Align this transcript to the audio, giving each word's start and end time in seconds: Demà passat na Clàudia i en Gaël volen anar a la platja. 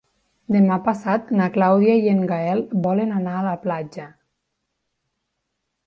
Demà 0.53 0.77
passat 0.87 1.29
na 1.41 1.49
Clàudia 1.59 1.99
i 2.07 2.11
en 2.15 2.25
Gaël 2.33 2.65
volen 2.89 3.15
anar 3.21 3.39
a 3.43 3.47
la 3.53 3.55
platja. 3.67 4.13